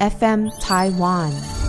[0.00, 1.63] FM Taiwan。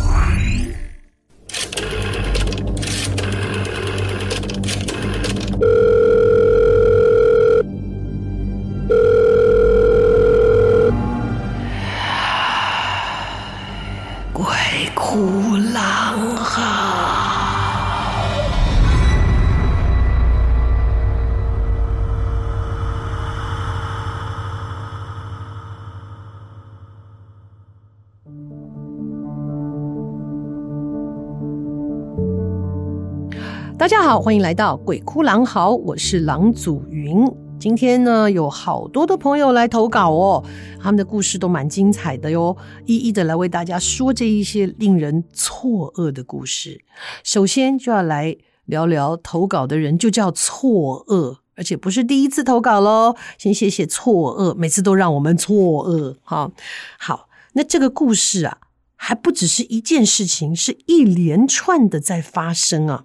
[33.78, 37.36] 大家好，欢迎来到鬼哭狼嚎，我是郎祖筠。
[37.60, 40.42] 今天呢，有好多的朋友来投稿哦，
[40.82, 46.86] 他们的故事都蛮精彩的哟，一一的来为大家说这一些令人错愕的故事。
[47.22, 53.14] 首先就要来聊聊投稿的人，就叫错愕，而且不是第一次投稿喽。
[53.38, 56.16] 先谢谢错愕，每次都让我们错愕。
[56.24, 56.54] 好，
[56.98, 58.60] 好，那这个故事啊，
[58.96, 63.04] 还不只是一件事情，是一连串的在发生啊。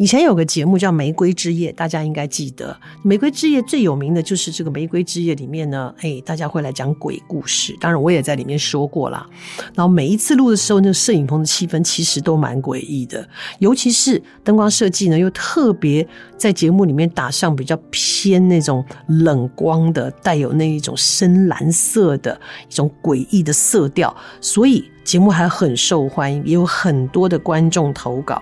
[0.00, 2.72] 以前有个节目叫《玫瑰之夜》，大家应该记得。
[3.02, 7.76] 《玫瑰之夜》最有名的就是这个《玫瑰之夜》里面呢，哎，大家会来讲鬼故事。
[7.78, 9.26] 当然，我也在里面说过啦。
[9.74, 13.28] 然后每一次录的时候，那个摄影棚的气氛其实都蛮诡异的，
[13.58, 22.40] 尤其是灯光设计呢，又特别在节目里面打上比较偏那种冷光的，带有那一种深蓝色的
[22.70, 28.40] 一种诡异的色调，所以节目还很受欢迎，也有很多的观众投稿。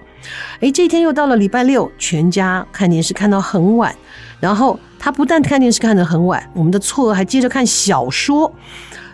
[0.60, 3.96] 哎，这一天又到了礼拜六，全家看电视看到很晚。
[4.38, 8.52] 然后他不但看电视看得很晚，我们的错愕还接着看小说。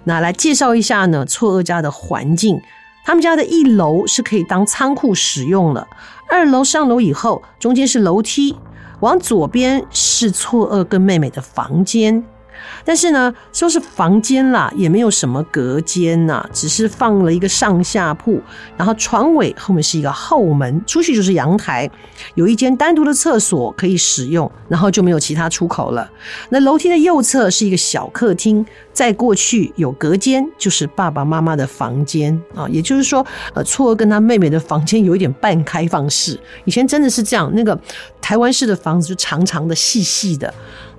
[0.02, 2.60] 那来介绍一下呢，错愕家的环境。
[3.04, 5.86] 他们家的一楼是可以当仓库使用了，
[6.28, 8.56] 二楼上楼以后，中间是楼梯，
[8.98, 12.24] 往左边是错愕跟妹妹的房间。
[12.84, 18.40] 但是呢，说是房间啦，也没有什么隔间呐，只是放了一个上下铺，
[18.76, 21.90] 然后床尾后面是一个后门，出去就是阳台，
[22.34, 26.10] 有一间单独的厕所可以使用，然后就没有其他出口了。
[26.50, 33.24] 那楼梯的右侧是一个小客厅，再过去有隔间，就是爸爸妈妈的房间啊，也就是说，
[33.54, 37.78] 呃，错跟他妹妹的房间有一点半开放式，以前真的是这样，那个
[38.20, 40.52] 台湾式的房子就长长的、细细的。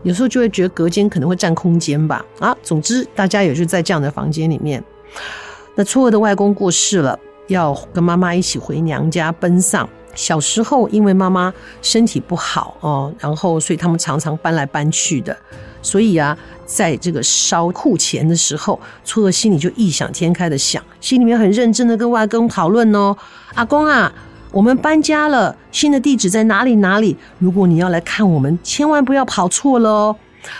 [0.06, 4.82] 有时候就会觉得隔间可能会占空间吧，啊，总之大家也是在这样的房间里面。
[5.74, 9.90] 那初二的外公过世了，要跟妈妈一起回娘家奔丧。
[10.14, 11.52] 小时候因为妈妈
[11.82, 15.36] 身体不好哦，然后所以他们常常搬来搬去的。
[15.82, 23.18] 所以啊，在这个烧库钱的时候，初二心里就异想天开的想，心里面很认真的跟外公讨论哦，
[23.56, 24.14] 阿公啊。
[24.56, 26.76] 我们搬家了，新的地址在哪里？
[26.76, 27.18] 哪里？
[27.40, 30.16] 如果你要来看我们，千万不要跑错了哦。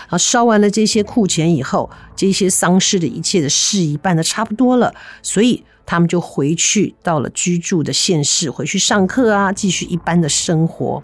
[0.08, 11.02] 啊，烧完了这些库钱以后，这些丧事的一切的事宜办得差不多了，所以他们就回去到了居住的县市，回去上课啊，继续一般的生活。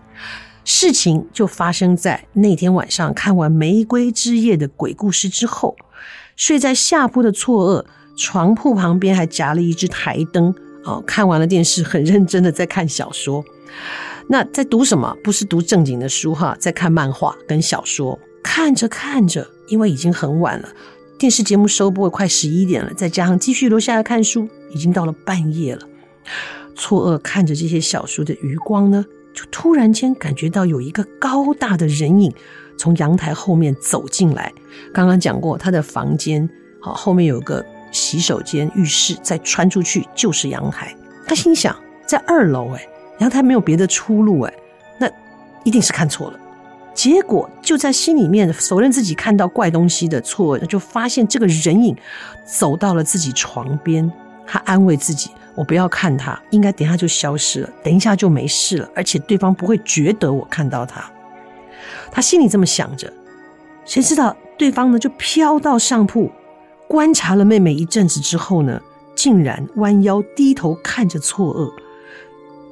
[0.66, 5.74] 事情就发生在那天晚上，看完《玫瑰之夜》的鬼故事之后，
[6.36, 7.86] 睡在下铺的错愕，
[8.18, 10.54] 床铺旁边还夹了一只台灯。
[10.84, 13.44] 哦，看完了电视，很认真的在看小说。
[14.28, 15.16] 那在读什么？
[15.22, 18.18] 不是读正经的书哈，在看漫画跟小说。
[18.42, 20.68] 看着看着，因为已经很晚了，
[21.18, 25.82] 电视节目收播快十一点了，再加上继续留下来看书，已经到了半夜了。
[26.74, 32.32] 错愕看着这些小说的余光呢，就突然间感觉到有一个高大的人影
[32.76, 34.52] 从阳台后面走进来。
[34.92, 36.48] 刚刚讲过，他的房间
[36.80, 37.64] 好后面有个。
[37.92, 40.92] 洗手间、浴室，再穿出去就是阳台。
[41.28, 42.84] 他心想，在二楼，哎，
[43.18, 44.52] 阳台没有别的出路，哎，
[44.98, 45.08] 那
[45.62, 46.38] 一定是看错了。
[46.94, 51.96] 结果就在心里面否认自己看到怪东西的错，就发现这个人影
[52.44, 54.10] 走到了自己床边。
[54.46, 61.10] 他安慰自己：我不要看他，应该等一下就消失了，等一下就没事了，而且对方不会觉得我看到他。
[62.10, 63.10] 他心里这么想着，
[63.86, 66.30] 谁知道对方呢就飘到上铺。
[66.92, 68.78] 观察了妹妹一阵子之后呢，
[69.14, 71.72] 竟然弯腰低头看着错愕，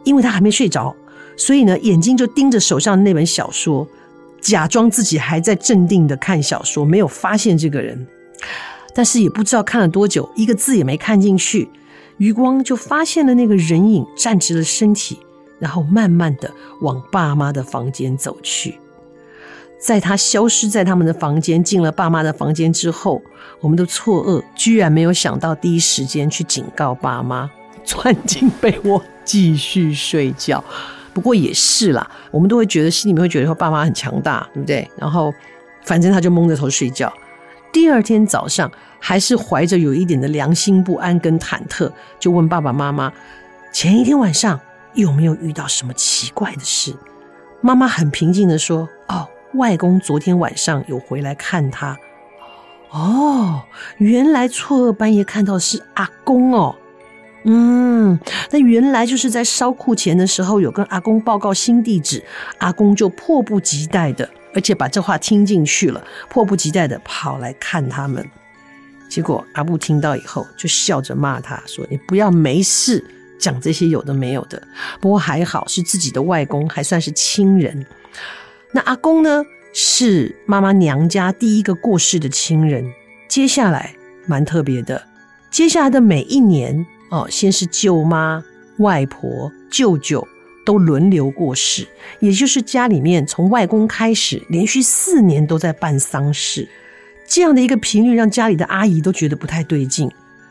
[0.04, 0.94] 因为他还没睡着，
[1.38, 3.88] 所以呢，眼睛就盯着手上的那本小说，
[4.38, 8.06] 假装自己还在镇定的看小说，没有发现这个人。
[8.94, 11.70] 但是也不知道看了多久，一个字也没看进去，
[12.18, 15.18] 余光就发现了那个人影站直了身体，
[15.58, 16.52] 然后慢慢的
[16.82, 18.78] 往爸妈的房间走去。
[19.80, 23.20] 在他消失在他们的房间，进了爸妈的房间之后，
[23.60, 27.50] 我们的错愕居然没有想到第一时间去警告爸妈，
[27.82, 30.62] 钻进被窝继续睡觉。
[31.14, 34.88] 不过也是啦，我们都会觉得心里面会觉得说爸妈很强大，对不对？
[34.96, 35.32] 然后
[35.84, 37.12] 反正他就蒙着头睡觉。
[37.72, 43.10] 第二天早上，还是怀着有一点的良心不安跟忐忑，就问爸爸妈妈：
[43.72, 44.60] 前一天晚上
[44.94, 46.94] 有没有遇到什么奇怪的事？
[47.60, 48.88] 妈妈很平静的说：“，
[49.54, 51.96] 外公昨天晚上有回来看他。
[52.90, 53.62] 哦，
[53.98, 56.74] 原来错愕半夜看到是阿公哦。
[57.44, 58.18] 嗯，
[58.50, 62.22] 那原来就是在烧库钱的时候有跟阿公报告新地址，
[62.58, 68.28] 阿公就迫不及待的。”而且把这话听进去了，迫不及待的跑来看他们。
[69.08, 73.04] 结果阿布听到以后，就笑着骂他说：“你不要没事
[73.38, 74.60] 讲这些有的没有的。”
[75.00, 77.86] 不过还好是自己的外公，还算是亲人。
[78.72, 82.84] 那阿公呢，是妈妈娘家第一个过世的亲人。
[83.28, 83.94] 接下来
[84.26, 85.02] 蛮特别的，
[85.50, 88.42] 接下来的每一年哦，先是舅妈、
[88.78, 90.26] 外婆、舅舅。
[90.62, 91.88] 都轮流过世，
[92.20, 96.68] 也就是家里面从外公开始，连续四年都在办丧事，
[97.26, 100.08] 这样的一个频率让家里的阿姨都觉得不太对劲。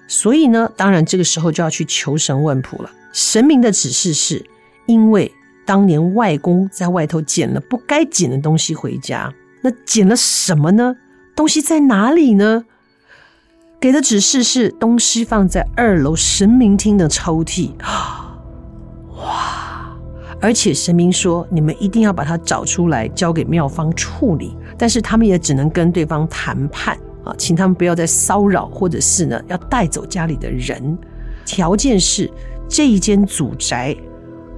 [0.08, 2.92] 所以呢，当然这个时候就要去求神问卜了。
[3.14, 4.44] 神明的指示是，
[4.88, 5.32] 因为
[5.70, 9.32] 当年外公在外头捡了不该捡的东西回家，
[9.62, 10.96] 那捡了什么呢？
[11.36, 12.66] 东西在哪里呢？
[13.80, 17.70] 给的指示是东西放在二楼神明厅的抽屉。
[19.18, 19.96] 哇！
[20.42, 24.58] 而且神明说，你们一定要把它找出来，交给妙方处理。
[24.76, 30.98] 但是他们也只能跟对方谈判啊，请他们不要再骚扰，或者是呢，要带走家里的人。
[31.46, 32.28] 条件是
[32.68, 33.96] 这一间祖宅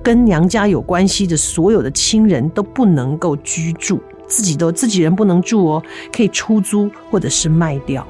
[0.03, 8.05] 跟娘家有关系的所有的亲人都不能够居住，自己都自己人不能住哦，可以出租或者是卖掉。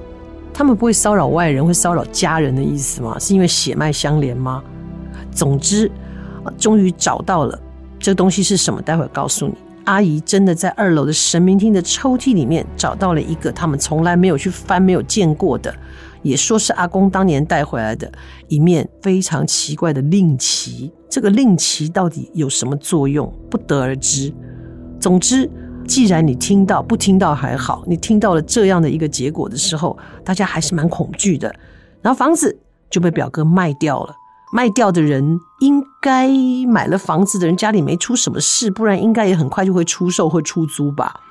[0.53, 3.17] 他们不会骚扰外人，会骚扰家人的意思吗？
[3.19, 4.63] 是因为血脉相连吗？
[5.31, 5.91] 总之。
[6.57, 7.59] 终于找到了
[7.99, 8.81] 这个东西是什么？
[8.81, 9.53] 待会儿告诉你。
[9.83, 15.71] 阿姨真的在二楼的神明厅的抽屉里面找到了一个他们从来没有去翻、没有见过的，
[16.21, 18.11] 也说是阿公当年带回来的
[18.47, 20.91] 一面非常奇怪的令旗。
[21.09, 24.33] 这个令旗到底有什么作用，不得而知。
[24.99, 25.49] 总之，
[25.87, 31.53] 既然你听到，不听到还好，你听到了这样的一个结果的时候，大家还是蛮恐惧的。
[32.01, 32.57] 然后房子
[32.89, 34.15] 就被表哥卖掉了。
[34.53, 36.27] 卖掉的人应该
[36.67, 41.21] 买了房子的人家里没出什么事，不然应该也很快就会出售或出租吧。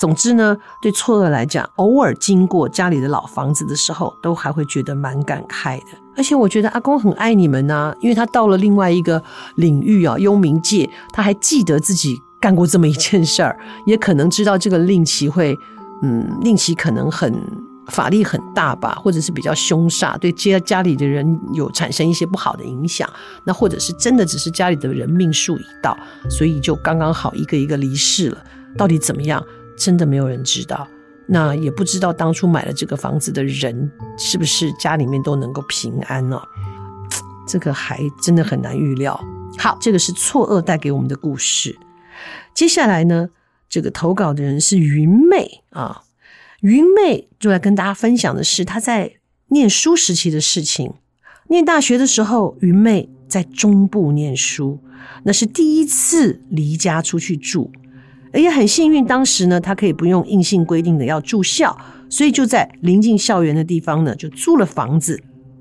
[0.00, 5.86] 总之呢，对错愕来讲，偶尔经过家里的老房子的时候，都还会觉得蛮感慨的。
[6.16, 9.22] 而且我觉得阿公很爱你们呐、因为他到了另外一个
[9.56, 15.54] 领域啊，幽冥界，他还记得自己干过这么一件事儿， 也可能知道这个令旗会，
[16.02, 17.70] 嗯，令旗可能很。
[17.86, 23.08] 法力很大吧，或者是比较凶煞，对接家里的人有产生一些不好的影响。
[23.42, 25.98] 那或者是真的只是家里的人命数已到，
[26.28, 28.38] 所以就刚刚好一个一个离世了。
[28.76, 29.44] 到底怎么样，
[29.80, 30.86] 真的没有人知道。
[31.26, 36.38] 那也不知道当初买了这个房子的人是不是家里面都能够平安呢？
[37.48, 39.18] 这个还真的很难预料。
[39.56, 41.78] 好，这个是错愕带给我们的故事。
[42.52, 43.30] 接下来呢，
[43.68, 46.02] 这个投稿的人是云妹啊。
[46.60, 49.14] 云妹就来跟大家分享的是她在
[49.48, 50.92] 念书时期的事情。
[51.48, 54.80] 念大学的时候，云妹在中部念书，
[55.24, 57.72] 那是第一次离家出去住，
[58.34, 61.76] 也很幸运，当时呢，他可以不用硬性规定的要住校，
[62.08, 65.20] 所以就在临近校园的地方呢，就租了房子。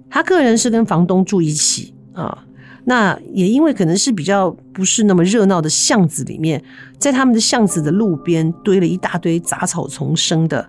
[0.10, 2.46] 他个人是跟房东住一起啊，
[2.86, 6.64] 那也因为可能是比较不是那么热闹的巷子里面，
[6.98, 10.68] 在他们的巷子的路边堆了一大堆杂草丛生的。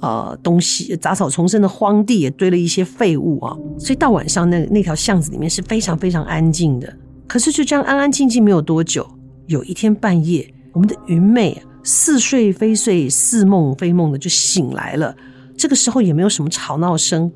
[0.00, 6.92] 呃，东西杂草丛生的荒地也堆了一些废物啊，所以到晚上那那条巷子里面是非常非常安静的。
[7.28, 9.08] 可是就这样安安静静没有多久，
[9.46, 15.14] 有一天半夜，我们的云妹似睡非睡，似梦非梦的就醒来了。
[15.56, 17.30] 这个时候也没有什么吵闹声，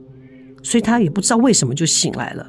[0.63, 2.47] 所以她也不知道为什么就醒来了。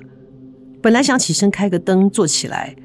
[0.81, 2.75] 本来想起身开个灯坐起来，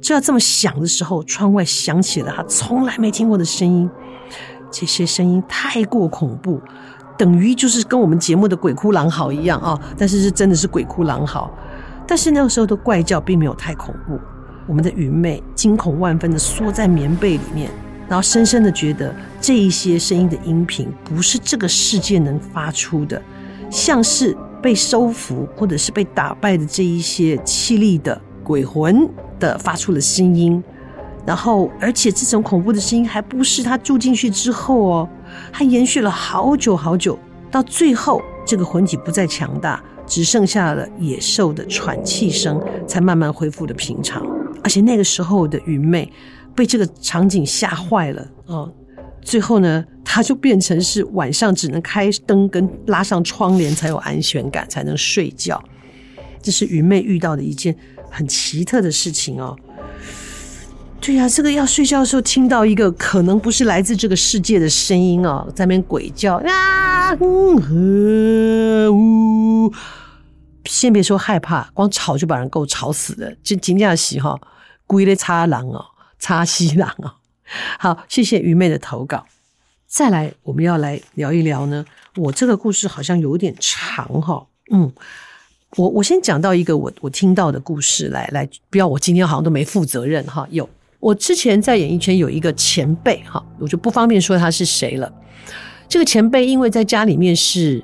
[0.00, 3.88] 就要这么想的时候，窗外响起了她从来没听过的声音。
[4.70, 6.60] 这些声音太过恐怖，
[7.18, 9.78] 等于就是跟我们节目的鬼哭狼嚎一样啊！
[9.98, 11.52] 但是是真的是鬼哭狼嚎，
[12.06, 14.18] 但是那个时候的怪叫并没有太恐怖。
[14.70, 17.68] 我们的云妹惊恐万分的缩在棉被里面，
[18.08, 23.20] 然后深深的觉得这一些声音的音频不是这个世界能发出的，
[23.68, 29.10] 像是被收服或者是被打败的这一些凄厉的鬼魂
[29.40, 30.62] 的发出了声音。
[31.26, 35.08] 然后，而且这种恐怖的声音还不是他住进去之后哦，
[35.50, 37.18] 还延续了好久好久，
[37.50, 44.24] 到最后这个魂体不再强大，只剩下了野兽的喘气声，才慢慢恢复了平常。
[44.70, 46.08] 而且那个时候的云妹
[46.54, 48.72] 被这个场景吓坏了哦，
[49.20, 55.60] 最后呢，她就变成是晚上只能开灯跟拉上窗帘才有安全感，才能睡觉。
[56.40, 57.74] 这是云妹遇到的一件
[58.12, 59.56] 很奇特的事情哦。
[61.00, 69.72] 对呀、啊，这个要睡觉的时候听到一个可能不是来自这个世界的声音哦，在那边鬼叫啊，嗯呵呜。
[70.66, 74.38] 先别说害怕，光吵就把人够吵死的，就惊讶喜哈，
[74.90, 75.84] 故意的插狼哦，
[76.18, 77.12] 插西郎哦。
[77.78, 79.24] 好，谢谢愚昧的投稿。
[79.86, 81.84] 再来，我们要来聊一聊呢。
[82.16, 84.92] 我这个故事好像有点长哈，嗯，
[85.76, 90.68] 我我先讲到一个我我听到的故事来来，不要我今天好像都没负责任哈，有。
[90.98, 95.12] 我之前在演艺圈有一个前辈哈，我就不方便说他是谁了。
[95.88, 97.80] 这个前辈因为在家里面是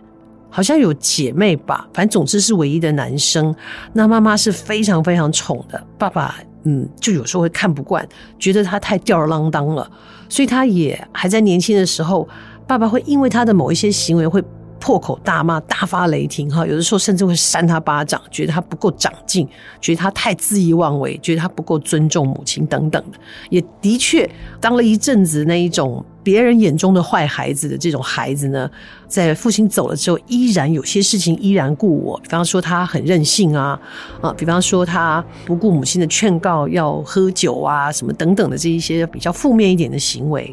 [0.50, 3.54] 好像有姐妹吧，反正总之是唯一的男生。
[3.92, 6.36] 那妈妈是非常非常宠的，爸爸
[6.66, 8.06] 嗯就有时候会看不惯，
[8.38, 9.90] 觉得他太吊儿郎当了，
[10.28, 12.28] 所以他也还在年轻的时候，
[12.66, 14.44] 爸爸会因为他的某一些行为会。
[14.78, 19.48] 破口大骂，大发雷霆，哈，有的时候甚至会扇他巴掌，觉得他不够长进，
[19.80, 23.18] 觉得他太恣意妄为，觉得他不够尊重母亲等等的，
[23.48, 24.30] 也的确
[24.60, 28.68] 当了一阵子那一种别人眼中的坏孩子的这种孩子呢，
[29.06, 33.78] 在父亲走了之后，依然有些事情依然故我，比方说他很任性啊，
[34.20, 40.52] 啊，比方说他不顾母亲的劝告要喝酒啊，什么等等的这一些比较负面一点的行为。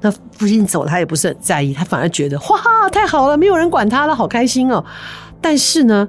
[0.00, 4.82] 那父亲走了，他也不是很在意，他反而觉得哇，太好了，没有人管他了，好开心哦。
[5.38, 6.08] 但是呢，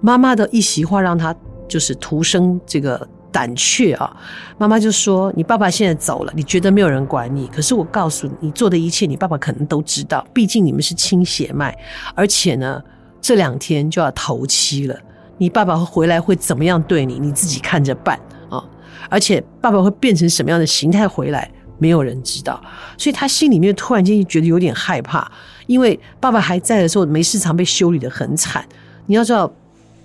[0.00, 1.34] 妈妈的一席话让他
[1.66, 4.16] 就是徒生这个胆怯啊。
[4.56, 10.26] 妈妈就说：“你爸爸现在走了，你觉得没有人管你，可是我告诉你，你做的一切，你爸爸可能都知道。
[10.32, 11.76] 毕竟你们是亲血脉，
[12.14, 12.82] 而且呢，
[13.20, 14.98] 这两天就要头七了，
[15.36, 18.64] 你爸爸回来会怎么样对你，你自己看着办啊。
[19.10, 22.58] 而且爸爸会变成什么样的形态回来？”没有人知道，
[22.96, 25.30] 所以他心里面突然间就觉得有点害怕，
[25.66, 28.66] 因为爸爸还在的时候，没事常被修理的很惨。
[29.04, 29.52] 你要知道，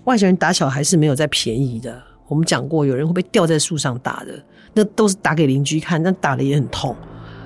[0.03, 2.10] 外省人打小孩是没有在便宜的。
[2.31, 4.31] 我们讲过，有人会被吊在树上打的，
[4.73, 6.95] 那都是打给邻居看，但打了也很痛，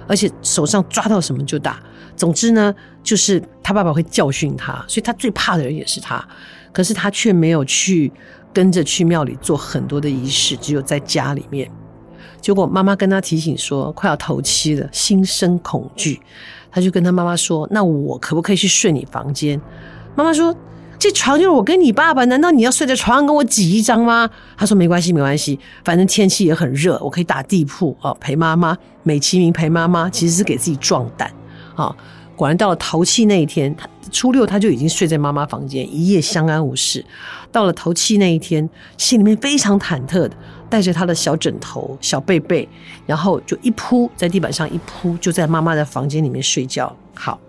[0.07, 1.81] 而且手上抓到什么就打。
[2.15, 6.23] 总之呢，就是他爸爸会教训他，所以他最怕的人也是他。
[6.71, 8.11] 可是他却没有去
[8.53, 11.67] 跟着去庙里做很多的仪式，只有在家里面。
[12.39, 16.21] 结果妈妈跟他提醒说，快要头七了，心生恐惧，
[16.69, 19.59] 他就跟他妈妈说：“那我可不可以去睡你房间？”
[20.15, 20.55] 妈妈说
[21.05, 31.31] ：“这床就是我跟你爸爸，难道你要睡在床上跟我挤一张吗？”他说：“没关系，没关系，反正天气也很热，我可以打地铺哦，陪妈妈，美其名陪妈妈，其实是给自己壮胆
[31.75, 31.95] 啊。”
[32.35, 37.05] 果然到了头七那一天，他初六他就已经睡在妈妈房间，一夜相安无事。
[37.51, 40.31] 到了头七那一天，心里面非常忐忑的。
[40.71, 42.67] 带着他的小枕头、小被被，
[43.05, 46.93] 然后就一铺在地板上一铺，就在妈妈的房间里面睡觉。
[47.13, 47.39] 好，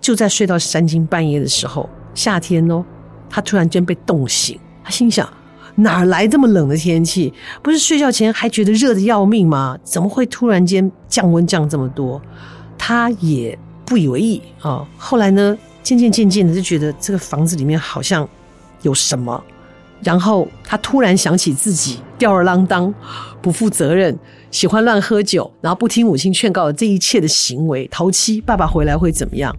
[0.00, 2.84] 就在睡到三更半夜的时候，夏天哦，
[3.28, 4.58] 他突然间被冻醒。
[4.82, 5.28] 他心想：
[5.76, 7.32] 哪来这么冷的天气？
[7.62, 9.78] 不是睡觉前还觉得热的要命吗？
[9.84, 12.20] 怎么会突然间降温降这么多？
[12.76, 18.28] 他也不以为意啊、后来呢，渐渐渐渐的就觉得这个房子里面好像
[18.82, 19.42] 有什么。
[20.00, 22.94] 然后他突然想起自己吊儿郎当、
[23.42, 24.16] 不负责任、
[24.50, 27.88] 喜欢乱喝酒，然后不听母亲劝告的这一切的行为。
[27.88, 29.54] 头七爸爸回来会怎么样？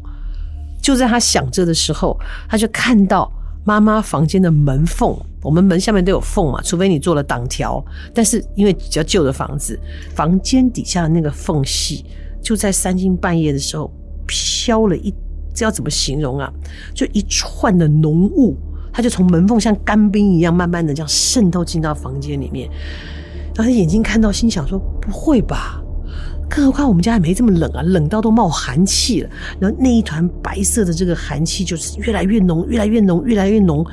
[0.82, 2.20] 就在他想着的时候，
[2.50, 3.32] 他就看到
[3.64, 7.84] 妈妈房间的门缝，我们门下面都有缝嘛，除非你做了挡条。
[8.14, 9.80] 但是因为比较旧的房子，
[10.16, 12.06] 房间底下的那个缝隙，
[12.42, 13.92] 就在三更半夜的时候
[14.26, 15.14] 飘了一，
[15.54, 16.52] 这要怎么形容啊？
[16.94, 18.58] 就一串的浓雾。
[18.92, 22.68] 他就从门缝像干冰一样，慢慢的这样渗透进到房间里面。
[23.54, 25.80] 然后他眼睛看到，心想说：“不会吧？
[26.50, 29.30] 更何况我们家也没这么冷啊，冷到都冒寒气了。”
[29.62, 33.86] 然后那一团白色的这个寒气就是越来越浓，越来越浓，越来越浓。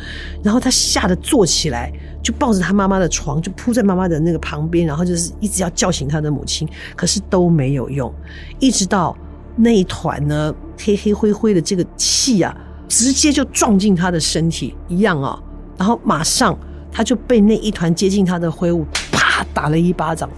[0.42, 8.12] 然后他吓得坐起来，就抱着他妈妈的床，就扑在妈妈的那个旁边，然后就是一直要叫醒他的母亲，可是都没有用。
[8.58, 9.16] 一直到
[9.54, 12.56] 那一团呢，黑黑灰灰的这个气啊。
[12.88, 15.36] 直接就撞进他的身体一样啊，
[15.76, 16.56] 然后马上
[16.92, 20.30] 他就被那一团接近他的灰雾啪打了一巴掌，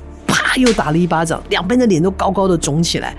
[0.61, 3.15] 又打了一巴掌，两边的脸都高高的肿起来。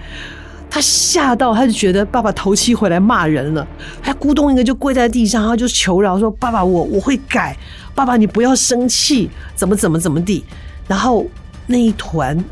[0.69, 3.67] 他吓到，他就觉得爸爸头七回来骂人了，
[4.01, 7.57] 他咕咚一个就跪在地上，他就求饶说：“爸爸，我我会改，
[7.95, 10.43] 爸爸你不要生气，怎么怎么怎么地。”
[10.87, 11.25] 然后
[11.67, 12.43] 那一团。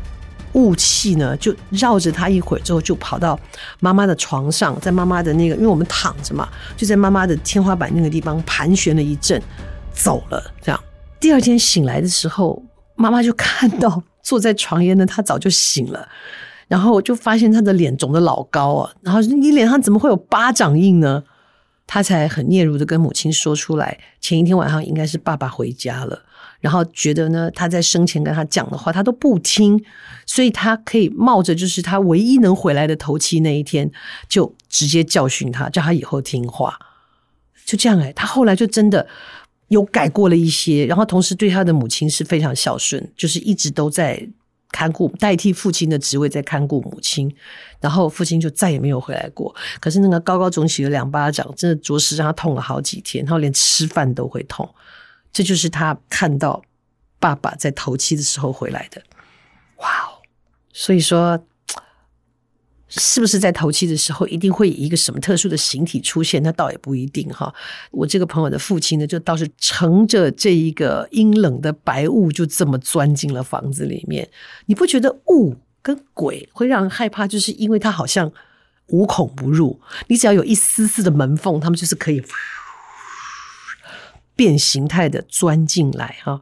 [0.54, 3.38] 雾气呢，就绕着他一会儿之后，就跑到
[3.80, 9.40] 妈妈的床上，在妈妈的那个，因为我们躺着嘛，就在妈妈的天花板那个地方盘旋了一阵，
[9.92, 10.42] 走了。
[10.62, 10.80] 这样，
[11.20, 12.60] 第二天醒来的时候，
[12.96, 16.06] 妈妈就看到坐在床沿的他早就醒了，
[16.66, 21.24] 然后就发现他的脸肿得老高啊，然后你脸上怎么会有巴掌印呢？
[21.86, 26.22] 他才很嗫嚅的跟母亲说出来，前一天晚上应该是爸爸回家了，
[26.60, 29.82] 然后觉得呢，他在生前跟他讲的话他都不听，
[30.26, 33.90] 所以他可以冒着就是他唯一能回来的头七那一天，
[34.28, 36.78] 就直接教训他，叫他以后听话。
[37.64, 39.06] 就这样哎，他后来就真的
[39.68, 44.28] 有改过了一些，然后同时对他的母亲是非常孝顺，就是一直都在。
[44.70, 47.34] 看顾代替父亲的职位在看顾母亲，
[47.80, 49.52] 然后父亲就再也没有回来过。
[49.80, 54.68] 可是那个高高肿起的两巴掌，真的着实让他痛了好几天，然后连吃饭都会痛。
[55.32, 56.62] 这就是他看到
[57.18, 59.02] 爸爸在头七的时候回来的。
[59.78, 60.20] 哇哦！
[60.74, 61.42] 所以说。
[62.88, 66.42] 是不是在头七的时候一定会以一个什么特殊的形体出现？
[66.42, 67.52] 那倒也不一定哈。
[67.90, 74.28] 我这个朋友的父亲呢，就倒是乘着这一个阴冷的白雾，就这么钻进了房子里面。
[74.66, 77.26] 你不觉得雾跟鬼会让人害怕？
[77.26, 78.32] 就是因为它好像
[78.86, 82.22] 无孔不入，你只要有一丝丝的门缝，他们就是可以
[84.34, 86.40] 变形态的钻进来哈。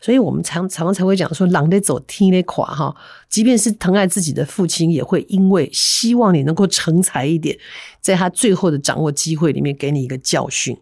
[0.00, 2.94] 所以我们常常常才会讲说，狼得走天得垮哈。
[3.28, 7.58] 即便是疼爱自己的父亲，也会因为希望你能够成才一点，
[8.00, 10.76] 在他最后的掌握机会里面，给你一个教训。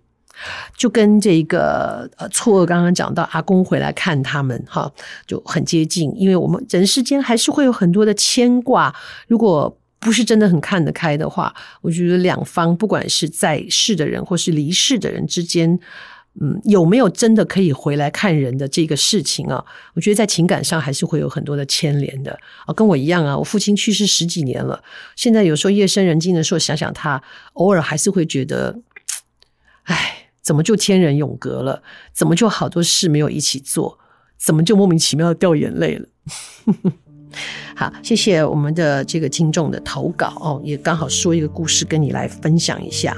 [0.76, 4.92] 就跟这个呃错愕刚刚讲到阿公回来看他们哈，
[5.26, 6.12] 就很接近。
[6.16, 8.94] 因为我们人世间还是会有很多的牵挂，
[9.28, 15.78] 如果不是真的很看得开的话，我觉得两方不管是在世的人或是离世的人之间。
[16.40, 19.64] 嗯，有没有真的可以回来看人的这个事情啊？
[19.94, 22.36] 我觉得在情感上还是会有很多的牵连的
[22.66, 22.74] 啊。
[22.74, 24.82] 跟我一样啊，我父亲去世十几年了，
[25.14, 27.22] 现在有时候夜深人静的时候想想他，
[27.52, 28.80] 偶尔还是会觉得，
[29.84, 31.82] 哎，怎么就天人永隔了？
[32.12, 33.98] 怎么就好多事没有一起做？
[34.36, 36.08] 怎么就莫名其妙的掉眼泪了？
[38.02, 43.16] 谢谢我们的这个听众的投稿哦，也刚好说一个故事跟你来分享一下。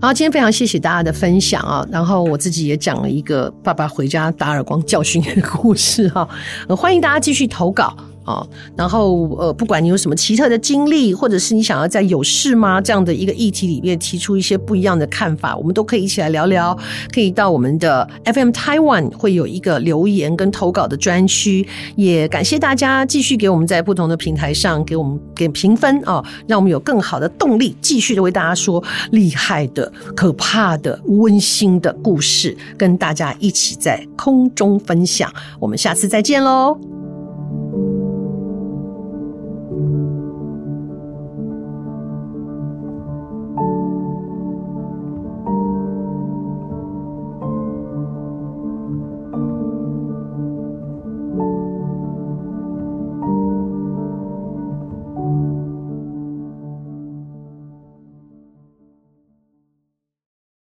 [0.00, 6.28] 然后今天非常谢谢大家的分享啊，然后我自己也讲了一个爸爸回家打耳光教训的故事哈，
[6.68, 7.94] 欢迎大家继续投稿。
[8.24, 16.76] 啊，然后呃，不管你有什么奇特的经历，或者是你想要在有事吗这样的一个议题里面提出一些不一样的看法，我们都可以一起来聊聊。
[17.12, 35.32] 可以到我们的 FM Taiwan 会有一个留言跟投稿的专区，也感谢大家继续给我们在不同的平台上给我们给评分啊，让我们有更好的动力，继续的为大家说厉害的、可怕的、温馨的故事，跟大家一起在空中分享。
[35.58, 36.99] 我们下次再见喽。